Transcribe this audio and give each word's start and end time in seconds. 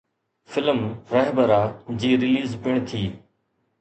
Film 0.53 0.79
”رهبرا“ 1.11 1.61
جي 2.03 2.13
release 2.25 2.57
پڻ 2.65 2.85
ٿي. 2.93 3.03